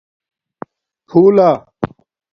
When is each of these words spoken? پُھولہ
پُھولہ 1.07 1.49